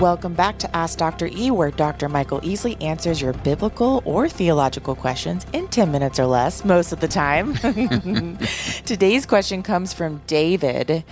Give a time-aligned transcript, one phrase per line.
[0.00, 1.28] Welcome back to Ask Dr.
[1.30, 2.08] E, where Dr.
[2.08, 7.00] Michael Easley answers your biblical or theological questions in 10 minutes or less, most of
[7.00, 7.54] the time.
[8.86, 11.04] Today's question comes from David,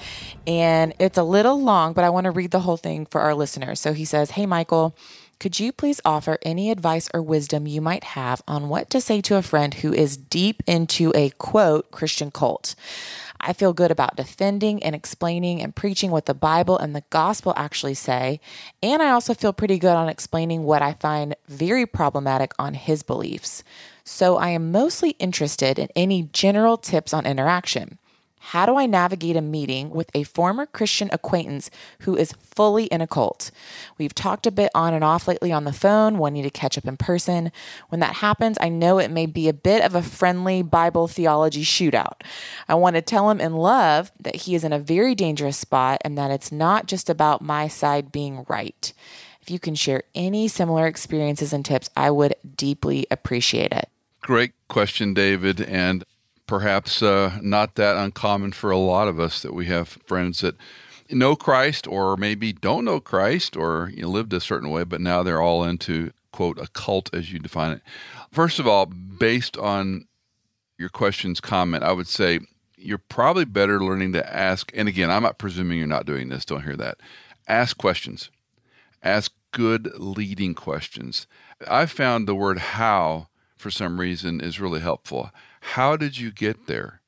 [0.47, 3.35] and it's a little long, but I want to read the whole thing for our
[3.35, 3.79] listeners.
[3.79, 4.97] So he says, Hey, Michael,
[5.39, 9.21] could you please offer any advice or wisdom you might have on what to say
[9.21, 12.75] to a friend who is deep into a quote Christian cult?
[13.41, 17.55] I feel good about defending and explaining and preaching what the Bible and the gospel
[17.57, 18.41] actually say.
[18.83, 23.03] And I also feel pretty good on explaining what I find very problematic on his
[23.03, 23.63] beliefs.
[24.05, 27.99] So I am mostly interested in any general tips on interaction.
[28.41, 31.71] How do I navigate a meeting with a former Christian acquaintance
[32.01, 33.51] who is fully in a cult?
[33.99, 36.87] We've talked a bit on and off lately on the phone, wanting to catch up
[36.87, 37.53] in person.
[37.89, 41.65] When that happens, I know it may be a bit of a friendly Bible theology
[41.65, 42.23] shootout.
[42.69, 46.01] I want to tell him in love that he is in a very dangerous spot
[46.05, 48.93] and that it's not just about my side being right.
[49.41, 53.89] If you can share any similar experiences and tips, I would deeply appreciate it.
[54.21, 55.61] Great question, David.
[55.61, 56.05] And
[56.49, 60.57] perhaps uh, not that uncommon for a lot of us that we have friends that
[61.11, 65.01] know Christ or maybe don't know Christ or you know, lived a certain way, but
[65.01, 67.83] now they're all into, quote, a cult as you define it.
[68.33, 70.07] First of all, based on
[70.79, 72.41] your question's comment, I would say
[72.77, 74.73] you're probably better learning to ask.
[74.75, 76.99] And again, I'm not presuming you're not doing this, don't hear that.
[77.47, 78.31] Ask questions,
[79.03, 81.27] ask good leading questions.
[81.69, 83.28] I found the word how
[83.59, 85.31] for some reason is really helpful.
[85.61, 87.01] How did you get there?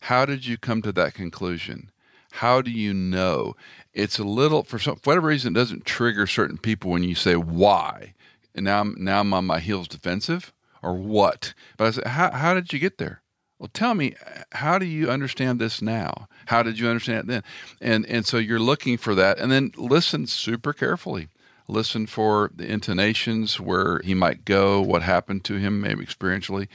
[0.00, 1.90] How did you come to that conclusion?
[2.32, 3.54] How do you know?
[3.92, 7.14] It's a little for some for whatever reason it doesn't trigger certain people when you
[7.14, 8.14] say why.
[8.54, 11.54] And now I'm now I'm on my heels defensive or what?
[11.76, 13.22] But I said, how how did you get there?
[13.58, 14.16] Well, tell me,
[14.50, 16.26] how do you understand this now?
[16.46, 17.42] How did you understand it then?
[17.80, 21.28] And and so you're looking for that, and then listen super carefully.
[21.68, 26.68] Listen for the intonations, where he might go, what happened to him, maybe experientially.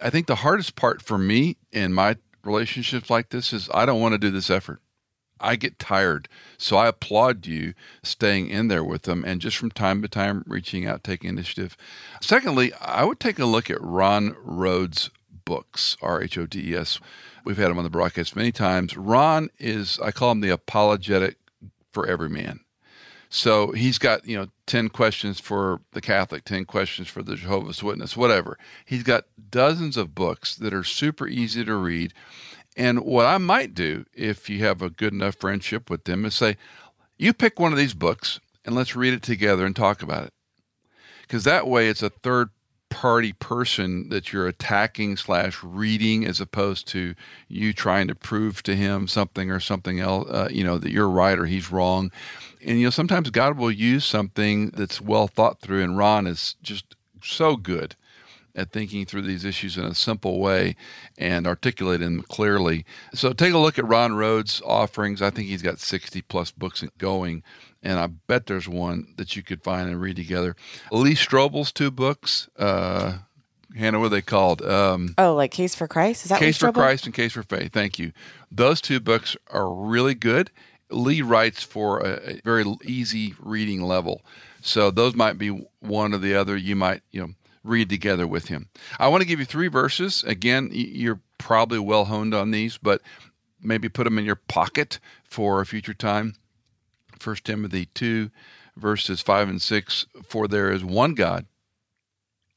[0.00, 4.00] I think the hardest part for me in my relationships like this is I don't
[4.00, 4.80] want to do this effort.
[5.40, 6.28] I get tired.
[6.58, 10.44] So I applaud you staying in there with them and just from time to time
[10.46, 11.76] reaching out, taking initiative.
[12.20, 15.10] Secondly, I would take a look at Ron Rhodes'
[15.44, 17.00] books, R H O D E S.
[17.44, 18.96] We've had him on the broadcast many times.
[18.96, 21.38] Ron is, I call him the apologetic
[21.90, 22.60] for every man.
[23.32, 27.80] So he's got, you know, 10 questions for the Catholic, 10 questions for the Jehovah's
[27.80, 28.58] Witness, whatever.
[28.84, 32.12] He's got dozens of books that are super easy to read.
[32.76, 36.34] And what I might do if you have a good enough friendship with them is
[36.34, 36.56] say,
[37.18, 40.32] you pick one of these books and let's read it together and talk about it.
[41.22, 42.50] Because that way it's a third
[42.90, 47.14] party person that you're attacking slash reading as opposed to
[47.48, 51.08] you trying to prove to him something or something else uh, you know that you're
[51.08, 52.10] right or he's wrong.
[52.64, 56.56] And you know sometimes god will use something that's well thought through and ron is
[56.62, 57.96] just so good
[58.54, 60.76] at thinking through these issues in a simple way
[61.18, 62.84] and articulating them clearly.
[63.14, 65.22] So take a look at Ron Rhodes' offerings.
[65.22, 67.42] I think he's got 60 plus books going
[67.82, 70.54] and I bet there's one that you could find and read together.
[70.92, 72.48] Lee Strobel's two books.
[72.58, 73.18] Uh,
[73.76, 74.62] Hannah, what are they called?
[74.62, 76.24] Um, oh, like Case for Christ?
[76.24, 77.72] Is that Case for Christ and Case for Faith?
[77.72, 78.12] Thank you.
[78.50, 80.50] Those two books are really good.
[80.90, 84.22] Lee writes for a, a very easy reading level,
[84.60, 86.56] so those might be one or the other.
[86.56, 88.68] You might you know read together with him.
[88.98, 90.24] I want to give you three verses.
[90.24, 93.02] Again, you're probably well honed on these, but
[93.62, 96.34] maybe put them in your pocket for a future time.
[97.22, 98.30] 1 Timothy 2,
[98.76, 101.46] verses 5 and 6 For there is one God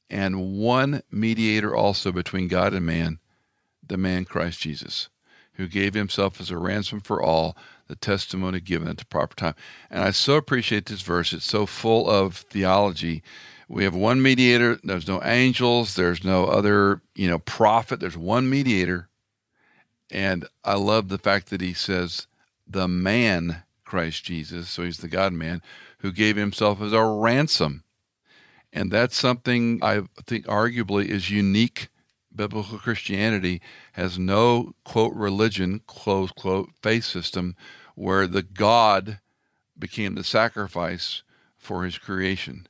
[0.09, 3.19] and one mediator also between God and man,
[3.85, 5.09] the man Christ Jesus,
[5.53, 9.55] who gave himself as a ransom for all, the testimony given at the proper time.
[9.89, 11.33] And I so appreciate this verse.
[11.33, 13.21] It's so full of theology.
[13.67, 14.79] We have one mediator.
[14.83, 15.95] There's no angels.
[15.95, 17.99] There's no other, you know, prophet.
[17.99, 19.09] There's one mediator.
[20.11, 22.27] And I love the fact that he says,
[22.67, 25.61] the man Christ Jesus, so he's the God man,
[25.99, 27.83] who gave himself as a ransom.
[28.71, 31.89] And that's something I think arguably is unique.
[32.35, 33.61] Biblical Christianity
[33.93, 37.55] has no, quote, religion, close quote, faith system
[37.95, 39.19] where the God
[39.77, 41.21] became the sacrifice
[41.55, 42.67] for his creation.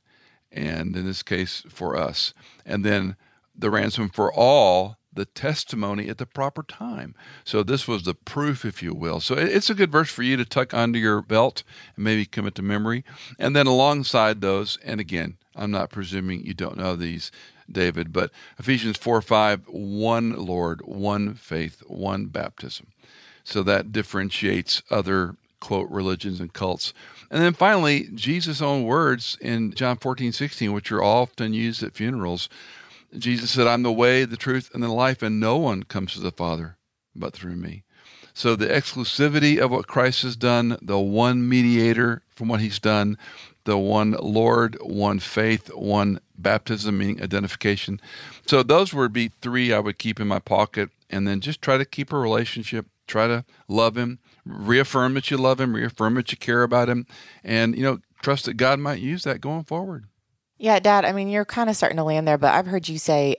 [0.54, 2.32] And in this case, for us.
[2.64, 3.16] And then
[3.54, 7.14] the ransom for all the testimony at the proper time.
[7.44, 9.20] So this was the proof, if you will.
[9.20, 11.62] So it's a good verse for you to tuck under your belt
[11.96, 13.04] and maybe commit to memory.
[13.38, 17.30] And then alongside those, and again, I'm not presuming you don't know these,
[17.70, 22.88] David, but Ephesians 4 5, one Lord, one faith, one baptism.
[23.44, 26.92] So that differentiates other quote religions and cults.
[27.30, 31.94] And then finally, Jesus' own words in John 14, 16, which are often used at
[31.94, 32.50] funerals.
[33.16, 36.20] Jesus said, I'm the way, the truth, and the life, and no one comes to
[36.20, 36.76] the Father
[37.16, 37.82] but through me.
[38.34, 43.16] So the exclusivity of what Christ has done, the one mediator from what he's done,
[43.64, 48.02] the one Lord, one faith, one baptism, meaning identification.
[48.46, 51.78] So those would be three I would keep in my pocket and then just try
[51.78, 56.30] to keep a relationship, try to love him, reaffirm that you love him, reaffirm that
[56.32, 57.06] you care about him,
[57.42, 60.06] and, you know, trust that God might use that going forward.
[60.56, 62.98] Yeah, Dad, I mean, you're kind of starting to land there, but I've heard you
[62.98, 63.36] say,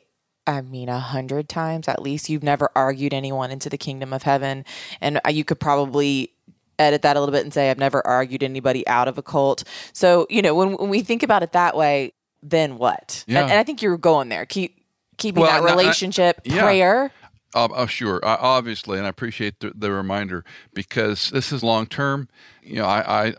[0.47, 4.21] I mean, a hundred times at least, you've never argued anyone into the kingdom of
[4.23, 4.63] heaven.
[5.01, 6.33] And uh, you could probably
[6.77, 9.63] edit that a little bit and say, I've never argued anybody out of a cult.
[9.93, 12.13] So, you know, when, when we think about it that way,
[12.43, 13.23] then what?
[13.27, 13.41] Yeah.
[13.41, 14.45] And, and I think you're going there.
[14.45, 14.77] Keep
[15.17, 16.61] keeping Well, that and I- relationship, yeah.
[16.61, 17.11] prayer.
[17.55, 20.43] Uh, uh, sure, uh, obviously, and I appreciate the, the reminder
[20.73, 22.27] because this is long term.
[22.61, 23.33] You know, I, I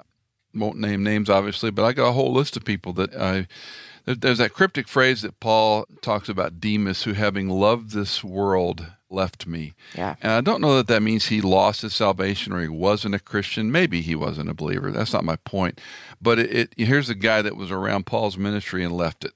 [0.54, 3.46] won't name names, obviously, but I got a whole list of people that I.
[4.06, 9.46] There's that cryptic phrase that Paul talks about Demas, who having loved this world left
[9.46, 9.74] me.
[9.94, 10.14] Yeah.
[10.22, 13.18] And I don't know that that means he lost his salvation or he wasn't a
[13.18, 13.72] Christian.
[13.72, 14.92] Maybe he wasn't a believer.
[14.92, 15.80] That's not my point.
[16.22, 19.32] But it, it here's a guy that was around Paul's ministry and left it.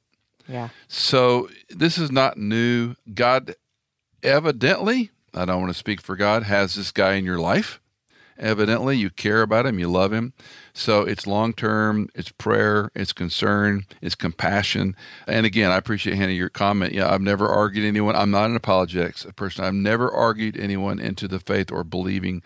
[0.49, 0.69] Yeah.
[0.88, 2.94] So this is not new.
[3.15, 3.55] God
[4.22, 7.81] evidently, I don't want to speak for God, has this guy in your life.
[8.38, 10.32] Evidently, you care about him, you love him.
[10.72, 14.96] So it's long term, it's prayer, it's concern, it's compassion.
[15.26, 16.94] And again, I appreciate Hannah your comment.
[16.94, 18.17] Yeah, I've never argued anyone.
[18.17, 19.64] I'm not an apologetics person.
[19.64, 22.43] I've never argued anyone into the faith or believing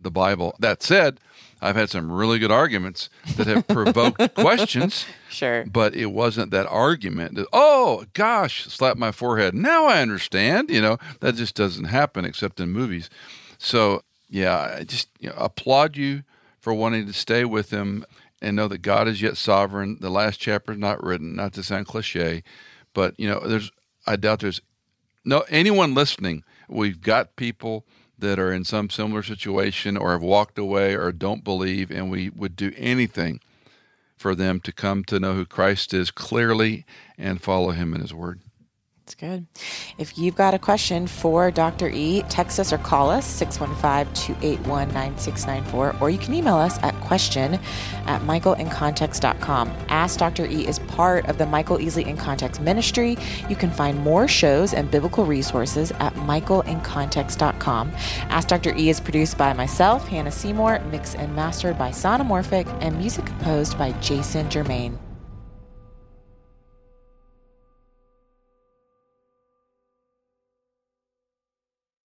[0.00, 0.54] the Bible.
[0.58, 1.18] That said,
[1.60, 5.64] I've had some really good arguments that have provoked questions Sure.
[5.66, 10.80] but it wasn't that argument that oh gosh slap my forehead now i understand you
[10.80, 13.10] know that just doesn't happen except in movies
[13.58, 16.22] so yeah i just you know, applaud you
[16.60, 18.04] for wanting to stay with him
[18.40, 21.62] and know that god is yet sovereign the last chapter is not written not to
[21.62, 22.42] sound cliche
[22.94, 23.70] but you know there's
[24.06, 24.60] i doubt there's
[25.24, 27.84] no anyone listening we've got people
[28.18, 32.30] that are in some similar situation or have walked away or don't believe and we
[32.30, 33.40] would do anything
[34.16, 36.84] for them to come to know who Christ is clearly
[37.16, 38.40] and follow him in his word.
[39.08, 39.46] That's good.
[39.96, 41.88] If you've got a question for Dr.
[41.88, 46.94] E, text us or call us 615 281 9694, or you can email us at
[47.00, 47.54] question
[48.04, 49.72] at michaelincontext.com.
[49.88, 50.44] Ask Dr.
[50.44, 53.16] E is part of the Michael Easley in Context ministry.
[53.48, 57.92] You can find more shows and biblical resources at michaelincontext.com.
[58.28, 58.74] Ask Dr.
[58.76, 63.78] E is produced by myself, Hannah Seymour, mixed and mastered by Sonomorphic, and music composed
[63.78, 64.98] by Jason Germain.